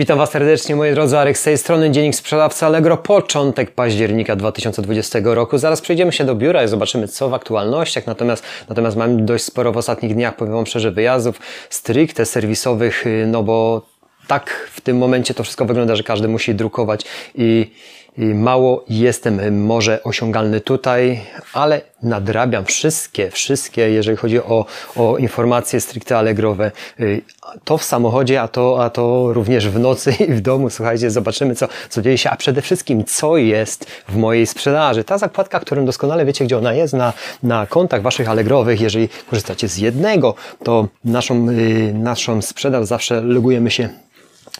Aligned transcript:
Witam 0.00 0.18
Was 0.18 0.30
serdecznie, 0.30 0.76
moi 0.76 0.92
drodzy. 0.92 1.18
Arek 1.18 1.38
z 1.38 1.42
tej 1.42 1.58
strony, 1.58 1.90
Dziennik 1.90 2.14
Sprzedawca 2.14 2.66
Allegro, 2.66 2.96
początek 2.96 3.70
października 3.70 4.36
2020 4.36 5.18
roku. 5.24 5.58
Zaraz 5.58 5.80
przejdziemy 5.80 6.12
się 6.12 6.24
do 6.24 6.34
biura 6.34 6.64
i 6.64 6.68
zobaczymy, 6.68 7.08
co 7.08 7.28
w 7.28 7.34
aktualnościach. 7.34 8.06
Natomiast, 8.06 8.44
natomiast 8.68 8.96
mam 8.96 9.26
dość 9.26 9.44
sporo 9.44 9.72
w 9.72 9.76
ostatnich 9.76 10.14
dniach, 10.14 10.36
powiem 10.36 10.54
Wam 10.54 10.66
szczerze, 10.66 10.90
wyjazdów 10.90 11.40
stricte 11.70 12.26
serwisowych, 12.26 13.06
y, 13.06 13.24
no 13.26 13.42
bo 13.42 13.86
tak 14.26 14.70
w 14.72 14.80
tym 14.80 14.98
momencie 14.98 15.34
to 15.34 15.42
wszystko 15.42 15.64
wygląda, 15.64 15.96
że 15.96 16.02
każdy 16.02 16.28
musi 16.28 16.54
drukować 16.54 17.04
i, 17.34 17.70
i 18.09 18.09
mało 18.18 18.84
jestem 18.88 19.62
może 19.64 20.02
osiągalny 20.02 20.60
tutaj, 20.60 21.20
ale 21.52 21.80
nadrabiam 22.02 22.64
wszystkie, 22.64 23.30
wszystkie, 23.30 23.90
jeżeli 23.90 24.16
chodzi 24.16 24.38
o, 24.38 24.66
o 24.96 25.16
informacje 25.18 25.80
stricte 25.80 26.18
allegrowe. 26.18 26.72
Y, 27.00 27.22
To 27.64 27.78
w 27.78 27.84
samochodzie, 27.84 28.42
a 28.42 28.48
to, 28.48 28.84
a 28.84 28.90
to 28.90 29.32
również 29.32 29.68
w 29.68 29.78
nocy 29.78 30.12
i 30.28 30.32
w 30.32 30.40
domu. 30.40 30.70
Słuchajcie, 30.70 31.10
zobaczymy, 31.10 31.54
co, 31.54 31.68
co 31.88 32.02
dzieje 32.02 32.18
się, 32.18 32.30
a 32.30 32.36
przede 32.36 32.62
wszystkim, 32.62 33.04
co 33.04 33.36
jest 33.36 33.86
w 34.08 34.16
mojej 34.16 34.46
sprzedaży. 34.46 35.04
Ta 35.04 35.18
zakładka, 35.18 35.60
którą 35.60 35.84
doskonale 35.84 36.24
wiecie, 36.24 36.44
gdzie 36.44 36.58
ona 36.58 36.72
jest, 36.72 36.94
na, 36.94 37.12
na 37.42 37.66
kontach 37.66 38.02
waszych 38.02 38.28
allegrowych. 38.28 38.80
Jeżeli 38.80 39.08
korzystacie 39.30 39.68
z 39.68 39.78
jednego, 39.78 40.34
to 40.64 40.88
naszą, 41.04 41.48
y, 41.48 41.92
naszą 41.94 42.42
sprzedaż 42.42 42.86
zawsze 42.86 43.20
logujemy 43.20 43.70
się 43.70 43.88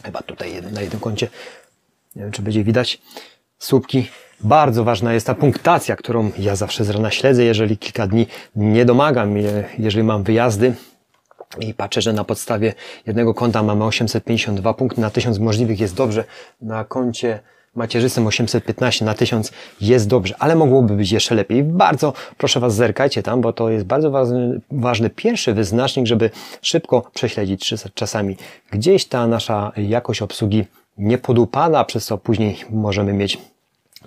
chyba 0.03 0.21
tutaj 0.21 0.61
na 0.71 0.81
jednym 0.81 0.99
koncie. 1.01 1.27
Nie 2.15 2.21
wiem, 2.21 2.31
czy 2.31 2.41
będzie 2.41 2.63
widać 2.63 3.01
słupki. 3.65 4.07
Bardzo 4.39 4.83
ważna 4.83 5.13
jest 5.13 5.27
ta 5.27 5.35
punktacja, 5.35 5.95
którą 5.95 6.31
ja 6.39 6.55
zawsze 6.55 6.85
z 6.85 6.89
rana 6.89 7.11
śledzę, 7.11 7.43
jeżeli 7.43 7.77
kilka 7.77 8.07
dni 8.07 8.27
nie 8.55 8.85
domagam, 8.85 9.37
je- 9.37 9.63
jeżeli 9.79 10.03
mam 10.03 10.23
wyjazdy 10.23 10.73
i 11.59 11.73
patrzę, 11.73 12.01
że 12.01 12.13
na 12.13 12.23
podstawie 12.23 12.73
jednego 13.07 13.33
konta 13.33 13.63
mamy 13.63 13.85
852 13.85 14.73
punkty 14.73 15.01
na 15.01 15.09
1000 15.09 15.39
możliwych 15.39 15.79
jest 15.79 15.95
dobrze, 15.95 16.23
na 16.61 16.83
koncie 16.85 17.39
macierzystym 17.75 18.27
815 18.27 19.05
na 19.05 19.13
1000 19.13 19.51
jest 19.81 20.07
dobrze, 20.07 20.35
ale 20.39 20.55
mogłoby 20.55 20.93
być 20.95 21.11
jeszcze 21.11 21.35
lepiej. 21.35 21.63
Bardzo 21.63 22.13
proszę 22.37 22.59
Was, 22.59 22.75
zerkajcie 22.75 23.23
tam, 23.23 23.41
bo 23.41 23.53
to 23.53 23.69
jest 23.69 23.85
bardzo 23.85 24.11
ważny, 24.11 24.61
ważny 24.71 25.09
pierwszy 25.09 25.53
wyznacznik, 25.53 26.05
żeby 26.07 26.29
szybko 26.61 27.03
prześledzić, 27.13 27.73
czasami 27.93 28.37
gdzieś 28.71 29.05
ta 29.05 29.27
nasza 29.27 29.71
jakość 29.77 30.21
obsługi 30.21 30.65
nie 30.97 31.17
podupada, 31.17 31.83
przez 31.83 32.05
co 32.05 32.17
później 32.17 32.57
możemy 32.69 33.13
mieć 33.13 33.37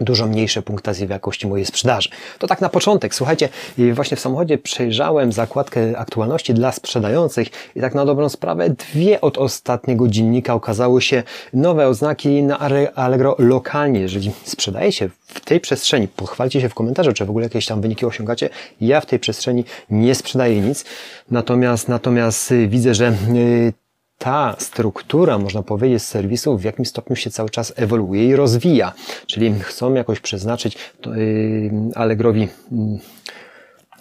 dużo 0.00 0.26
mniejsze 0.26 0.62
punktacje 0.62 1.06
w 1.06 1.10
jakości 1.10 1.46
mojej 1.46 1.66
sprzedaży. 1.66 2.08
To 2.38 2.46
tak 2.46 2.60
na 2.60 2.68
początek. 2.68 3.14
Słuchajcie, 3.14 3.48
właśnie 3.92 4.16
w 4.16 4.20
samochodzie 4.20 4.58
przejrzałem 4.58 5.32
zakładkę 5.32 5.98
aktualności 5.98 6.54
dla 6.54 6.72
sprzedających 6.72 7.48
i 7.76 7.80
tak 7.80 7.94
na 7.94 8.04
dobrą 8.04 8.28
sprawę 8.28 8.70
dwie 8.70 9.20
od 9.20 9.38
ostatniego 9.38 10.08
dziennika 10.08 10.54
okazały 10.54 11.02
się 11.02 11.22
nowe 11.52 11.88
oznaki 11.88 12.42
na 12.42 12.58
Allegro 12.94 13.36
lokalnie. 13.38 14.00
Jeżeli 14.00 14.32
sprzedajecie 14.44 15.10
w 15.26 15.40
tej 15.40 15.60
przestrzeni, 15.60 16.08
pochwalcie 16.08 16.60
się 16.60 16.68
w 16.68 16.74
komentarzu, 16.74 17.12
czy 17.12 17.24
w 17.24 17.30
ogóle 17.30 17.44
jakieś 17.44 17.66
tam 17.66 17.80
wyniki 17.80 18.06
osiągacie. 18.06 18.48
Ja 18.80 19.00
w 19.00 19.06
tej 19.06 19.18
przestrzeni 19.18 19.64
nie 19.90 20.14
sprzedaję 20.14 20.60
nic. 20.60 20.84
Natomiast, 21.30 21.88
natomiast 21.88 22.52
y, 22.52 22.68
widzę, 22.68 22.94
że 22.94 23.14
y, 23.34 23.72
ta 24.18 24.56
struktura, 24.58 25.38
można 25.38 25.62
powiedzieć, 25.62 26.02
z 26.02 26.06
serwisu 26.06 26.58
w 26.58 26.64
jakimś 26.64 26.88
stopniu 26.88 27.16
się 27.16 27.30
cały 27.30 27.50
czas 27.50 27.72
ewoluuje 27.76 28.28
i 28.28 28.36
rozwija. 28.36 28.92
Czyli 29.26 29.54
chcą 29.60 29.94
jakoś 29.94 30.20
przeznaczyć 30.20 30.78
yy, 31.06 31.70
Allegrowi 31.94 32.40
yy, 32.40 32.78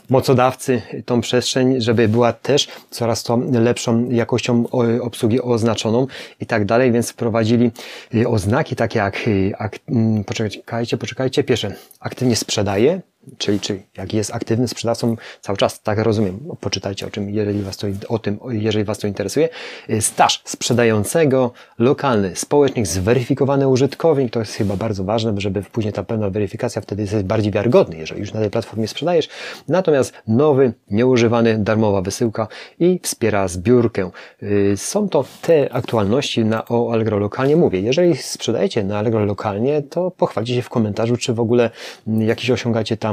mocodawcy 0.10 0.82
tą 1.06 1.22
przestrzeń, 1.22 1.82
żeby 1.82 2.08
była 2.08 2.34
też 2.34 2.68
coraz 2.90 3.24
to 3.24 3.38
lepszą 3.52 4.10
jakością 4.10 4.64
obsługi 5.02 5.42
oznaczoną 5.42 6.08
i 6.40 6.46
tak 6.46 6.66
dalej, 6.66 6.92
więc 6.92 7.12
wprowadzili 7.12 7.72
y, 8.16 8.28
oznaki 8.28 8.76
takie 8.76 9.00
jak, 9.00 9.28
y, 9.28 9.52
ak, 9.58 9.80
mm, 9.90 10.24
poczekajcie, 10.24 10.98
poczekajcie, 10.98 11.44
pierwsze, 11.44 11.76
aktywnie 12.00 12.36
sprzedaje, 12.36 13.02
czyli, 13.38 13.60
czyli 13.60 13.84
jak 13.98 14.14
jest 14.14 14.36
aktywnym 14.36 14.68
sprzedawcą 14.68 15.16
cały 15.42 15.58
czas, 15.58 15.82
tak 15.82 15.98
rozumiem, 15.98 16.40
poczytajcie 16.62 17.08
o 17.08 17.10
czym, 17.10 17.30
jeżeli 17.30 17.62
was 17.62 17.78
to, 17.78 17.88
o 18.10 18.20
tym, 18.20 18.40
jeżeli 18.50 18.86
was 18.86 18.98
to 18.98 19.08
interesuje, 19.08 19.50
Y, 19.90 20.02
staż 20.02 20.42
sprzedającego, 20.46 21.52
lokalny, 21.80 22.36
społecznik, 22.36 22.88
zweryfikowany 22.88 23.68
użytkownik, 23.68 24.34
to 24.34 24.40
jest 24.40 24.54
chyba 24.54 24.76
bardzo 24.76 25.04
ważne, 25.04 25.34
żeby 25.38 25.62
później 25.62 25.94
ta 25.94 26.04
pełna 26.04 26.30
weryfikacja 26.30 26.82
wtedy 26.82 27.02
jest 27.02 27.22
bardziej 27.22 27.52
wiarygodny, 27.52 27.98
jeżeli 27.98 28.22
już 28.22 28.34
na 28.34 28.40
tej 28.40 28.50
platformie 28.50 28.88
sprzedajesz. 28.88 29.30
Natomiast 29.68 30.14
nowy, 30.28 30.74
nieużywany, 30.92 31.58
darmowa 31.58 32.02
wysyłka 32.02 32.48
i 32.80 33.00
wspiera 33.04 33.48
zbiórkę. 33.48 34.12
Y, 34.44 34.74
Są 34.78 35.10
to 35.10 35.26
te 35.42 35.74
aktualności 35.74 36.46
na 36.46 36.68
o 36.68 36.94
Allegro 36.94 37.18
lokalnie. 37.18 37.56
Mówię, 37.56 37.82
jeżeli 37.82 38.18
sprzedajecie 38.18 38.84
na 38.84 39.00
Allegro 39.00 39.26
lokalnie, 39.26 39.82
to 39.82 40.12
pochwalcie 40.12 40.56
się 40.56 40.62
w 40.62 40.70
komentarzu, 40.70 41.18
czy 41.18 41.34
w 41.34 41.40
ogóle 41.40 41.70
mm, 42.08 42.28
jakieś 42.28 42.52
osiągacie 42.52 42.98
tam 42.98 43.13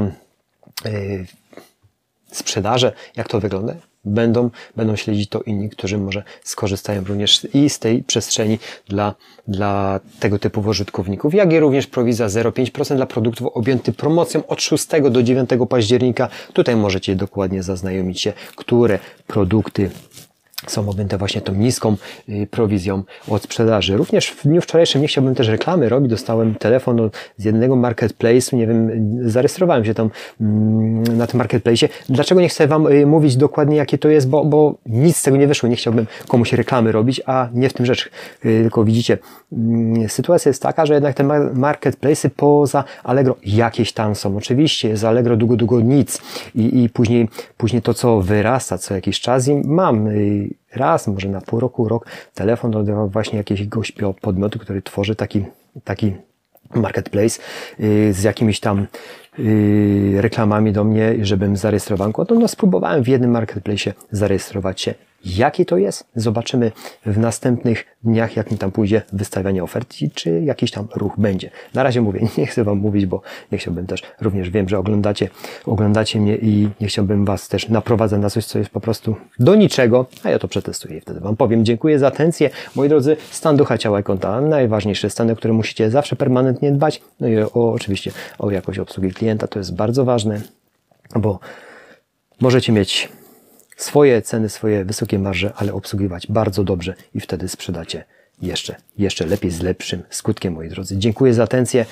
sprzedaże, 2.31 2.93
jak 3.15 3.27
to 3.27 3.39
wygląda. 3.39 3.73
Będą, 4.05 4.49
będą 4.75 4.95
śledzić 4.95 5.29
to 5.29 5.41
inni, 5.41 5.69
którzy 5.69 5.97
może 5.97 6.23
skorzystają 6.43 7.03
również 7.03 7.47
i 7.53 7.69
z 7.69 7.79
tej 7.79 8.03
przestrzeni 8.03 8.59
dla, 8.87 9.15
dla 9.47 9.99
tego 10.19 10.39
typu 10.39 10.61
użytkowników, 10.61 11.33
jak 11.33 11.53
i 11.53 11.59
również 11.59 11.87
prowizja 11.87 12.27
0,5% 12.27 12.95
dla 12.95 13.05
produktów 13.05 13.47
objętych 13.53 13.95
promocją 13.95 14.47
od 14.47 14.61
6 14.61 14.87
do 15.11 15.23
9 15.23 15.49
października. 15.69 16.29
Tutaj 16.53 16.75
możecie 16.75 17.15
dokładnie 17.15 17.63
zaznajomić 17.63 18.21
się, 18.21 18.33
które 18.55 18.99
produkty 19.27 19.89
są 20.67 20.89
objęte 20.89 21.17
właśnie 21.17 21.41
tą 21.41 21.53
niską 21.53 21.95
y, 22.29 22.47
prowizją 22.51 23.03
od 23.27 23.43
sprzedaży. 23.43 23.97
Również 23.97 24.29
w 24.29 24.43
dniu 24.43 24.61
wczorajszym 24.61 25.01
nie 25.01 25.07
chciałbym 25.07 25.35
też 25.35 25.47
reklamy 25.47 25.89
robić. 25.89 26.09
Dostałem 26.09 26.55
telefon 26.55 27.09
z 27.37 27.45
jednego 27.45 27.75
marketplace'u, 27.75 28.57
nie 28.57 28.67
wiem, 28.67 28.89
zarejestrowałem 29.29 29.85
się 29.85 29.93
tam 29.93 30.09
mm, 30.41 31.17
na 31.17 31.27
tym 31.27 31.39
marketplace'ie. 31.39 31.89
Dlaczego 32.09 32.41
nie 32.41 32.49
chcę 32.49 32.67
Wam 32.67 32.87
y, 32.87 33.05
mówić 33.05 33.37
dokładnie 33.37 33.75
jakie 33.75 33.97
to 33.97 34.09
jest, 34.09 34.29
bo, 34.29 34.45
bo 34.45 34.75
nic 34.85 35.17
z 35.17 35.23
tego 35.23 35.37
nie 35.37 35.47
wyszło. 35.47 35.69
Nie 35.69 35.75
chciałbym 35.75 36.07
komuś 36.27 36.53
reklamy 36.53 36.91
robić, 36.91 37.21
a 37.25 37.49
nie 37.53 37.69
w 37.69 37.73
tym 37.73 37.85
rzecz. 37.85 38.09
Y, 38.45 38.61
Tylko 38.61 38.83
widzicie, 38.83 39.17
mm, 39.53 40.09
sytuacja 40.09 40.49
jest 40.49 40.61
taka, 40.61 40.85
że 40.85 40.93
jednak 40.93 41.15
te 41.15 41.23
mar- 41.23 41.53
marketplace'y 41.53 42.29
poza 42.35 42.83
Allegro 43.03 43.35
jakieś 43.45 43.93
tam 43.93 44.15
są. 44.15 44.37
Oczywiście 44.37 44.89
jest 44.89 45.03
Allegro 45.03 45.37
długo, 45.37 45.55
długo 45.55 45.81
nic 45.81 46.21
i, 46.55 46.83
i 46.83 46.89
później, 46.89 47.29
później 47.57 47.81
to, 47.81 47.93
co 47.93 48.21
wyrasta 48.21 48.77
co 48.77 48.93
jakiś 48.93 49.19
czas 49.19 49.47
i 49.47 49.55
mam 49.65 50.07
y, 50.07 50.50
raz, 50.75 51.07
może 51.07 51.29
na 51.29 51.41
pół 51.41 51.59
roku, 51.59 51.87
rok 51.87 52.05
telefon 52.33 52.75
od 52.75 53.11
właśnie 53.11 53.37
jakiegoś 53.37 53.91
podmiotu, 54.21 54.59
który 54.59 54.81
tworzy 54.81 55.15
taki, 55.15 55.45
taki 55.83 56.13
marketplace 56.75 57.41
y, 57.79 58.13
z 58.13 58.23
jakimiś 58.23 58.59
tam 58.59 58.87
y, 59.39 60.17
reklamami 60.21 60.71
do 60.71 60.83
mnie, 60.83 61.15
żebym 61.21 61.57
zarejestrował 61.57 62.11
konto. 62.11 62.35
No 62.35 62.47
spróbowałem 62.47 63.03
w 63.03 63.07
jednym 63.07 63.31
marketplace 63.31 63.93
zarejestrować 64.11 64.81
się. 64.81 64.93
Jaki 65.25 65.65
to 65.65 65.77
jest? 65.77 66.07
Zobaczymy 66.15 66.71
w 67.05 67.17
następnych 67.17 67.85
dniach, 68.03 68.35
jak 68.35 68.51
mi 68.51 68.57
tam 68.57 68.71
pójdzie 68.71 69.01
wystawianie 69.13 69.63
ofert 69.63 70.01
i 70.01 70.11
czy 70.11 70.41
jakiś 70.41 70.71
tam 70.71 70.87
ruch 70.95 71.13
będzie. 71.17 71.49
Na 71.73 71.83
razie 71.83 72.01
mówię, 72.01 72.21
nie 72.37 72.45
chcę 72.45 72.63
Wam 72.63 72.77
mówić, 72.77 73.05
bo 73.05 73.21
nie 73.51 73.57
chciałbym 73.57 73.87
też, 73.87 74.01
również 74.21 74.49
wiem, 74.49 74.69
że 74.69 74.79
oglądacie, 74.79 75.29
oglądacie 75.65 76.19
mnie 76.19 76.35
i 76.35 76.69
nie 76.81 76.87
chciałbym 76.87 77.25
Was 77.25 77.47
też 77.47 77.69
naprowadzać 77.69 78.21
na 78.21 78.29
coś, 78.29 78.45
co 78.45 78.59
jest 78.59 78.71
po 78.71 78.81
prostu 78.81 79.15
do 79.39 79.55
niczego, 79.55 80.05
a 80.23 80.29
ja 80.29 80.39
to 80.39 80.47
przetestuję 80.47 80.97
i 80.97 81.01
wtedy 81.01 81.19
Wam 81.19 81.35
powiem. 81.35 81.65
Dziękuję 81.65 81.99
za 81.99 82.07
atencję. 82.07 82.49
Moi 82.75 82.89
drodzy, 82.89 83.17
stan 83.31 83.57
ducha, 83.57 83.77
ciała 83.77 83.99
i 83.99 84.03
konta. 84.03 84.41
Najważniejszy 84.41 85.09
stan, 85.09 85.31
o 85.31 85.35
który 85.35 85.53
musicie 85.53 85.91
zawsze 85.91 86.15
permanentnie 86.15 86.71
dbać. 86.71 87.01
No 87.19 87.27
i 87.27 87.39
o, 87.39 87.49
oczywiście 87.53 88.11
o 88.39 88.51
jakość 88.51 88.79
obsługi 88.79 89.11
klienta. 89.13 89.47
To 89.47 89.59
jest 89.59 89.75
bardzo 89.75 90.05
ważne, 90.05 90.41
bo 91.15 91.39
możecie 92.41 92.71
mieć 92.71 93.09
swoje 93.83 94.21
ceny, 94.21 94.49
swoje 94.49 94.85
wysokie 94.85 95.19
marże, 95.19 95.53
ale 95.55 95.73
obsługiwać 95.73 96.27
bardzo 96.27 96.63
dobrze 96.63 96.93
i 97.15 97.19
wtedy 97.19 97.47
sprzedacie 97.47 98.03
jeszcze, 98.41 98.75
jeszcze 98.97 99.25
lepiej, 99.25 99.51
z 99.51 99.61
lepszym 99.61 100.03
skutkiem, 100.09 100.53
moi 100.53 100.69
drodzy. 100.69 100.97
Dziękuję 100.97 101.33
za 101.33 101.43
atencję. 101.43 101.85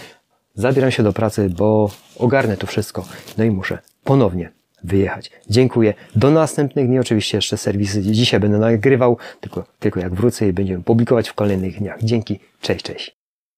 Zabieram 0.56 0.92
się 0.92 1.04
do 1.04 1.14
pracy, 1.14 1.50
bo 1.50 1.92
ogarnę 2.18 2.58
to 2.58 2.68
wszystko. 2.68 3.06
No 3.38 3.44
i 3.44 3.52
muszę 3.52 3.78
ponownie 4.04 4.52
wyjechać. 4.84 5.32
Dziękuję. 5.50 5.94
Do 6.16 6.32
następnych 6.32 6.88
dni. 6.88 7.00
Oczywiście 7.00 7.38
jeszcze 7.38 7.58
serwisy 7.58 8.02
dzisiaj 8.02 8.40
będę 8.40 8.58
nagrywał, 8.58 9.18
tylko, 9.42 9.66
tylko 9.80 10.00
jak 10.00 10.16
wrócę 10.16 10.48
i 10.48 10.54
będziemy 10.54 10.84
publikować 10.84 11.30
w 11.30 11.34
kolejnych 11.34 11.80
dniach. 11.80 12.04
Dzięki. 12.04 12.40
Cześć, 12.62 12.84
cześć. 12.84 13.19